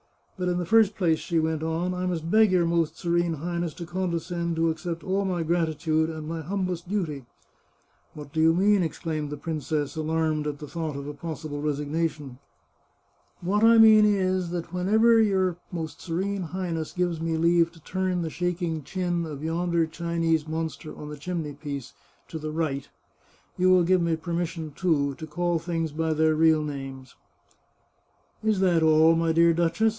[0.35, 2.31] But in the first place," she went on," I must 442 The Chartreuse of Parma
[2.41, 6.89] beg your Most Serene Highness to condescend to accept all my gratitude and my humblest
[6.89, 7.25] duty.""
[8.15, 12.39] What do you mean?" exclaimed the princess, alarmed at the thought of a possible resignation."
[13.49, 17.79] What I mean is, that whenever your Most Serene High ness gives me leave to
[17.83, 21.93] turn the shaking chin of yonder Chinese monster on the chimneypiece
[22.29, 22.89] to the right,
[23.55, 27.13] you will give me permission, too, to call things by their real names.""
[28.43, 29.89] Is that all, my dear duchess